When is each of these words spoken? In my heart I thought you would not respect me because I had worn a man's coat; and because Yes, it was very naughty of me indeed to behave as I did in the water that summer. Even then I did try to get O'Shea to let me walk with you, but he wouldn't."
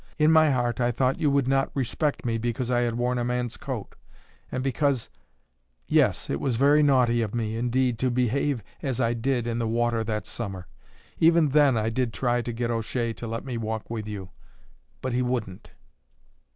In 0.17 0.31
my 0.31 0.49
heart 0.49 0.79
I 0.81 0.89
thought 0.89 1.19
you 1.19 1.29
would 1.29 1.47
not 1.47 1.69
respect 1.75 2.25
me 2.25 2.39
because 2.39 2.71
I 2.71 2.81
had 2.81 2.95
worn 2.97 3.19
a 3.19 3.23
man's 3.23 3.55
coat; 3.55 3.93
and 4.51 4.63
because 4.63 5.11
Yes, 5.85 6.27
it 6.27 6.39
was 6.39 6.55
very 6.55 6.81
naughty 6.81 7.21
of 7.21 7.35
me 7.35 7.55
indeed 7.55 7.99
to 7.99 8.09
behave 8.09 8.63
as 8.81 8.99
I 8.99 9.13
did 9.13 9.45
in 9.45 9.59
the 9.59 9.67
water 9.67 10.03
that 10.03 10.25
summer. 10.25 10.65
Even 11.19 11.49
then 11.49 11.77
I 11.77 11.91
did 11.91 12.13
try 12.13 12.41
to 12.41 12.51
get 12.51 12.71
O'Shea 12.71 13.13
to 13.13 13.27
let 13.27 13.45
me 13.45 13.57
walk 13.57 13.91
with 13.91 14.07
you, 14.07 14.31
but 15.03 15.13
he 15.13 15.21
wouldn't." 15.21 15.69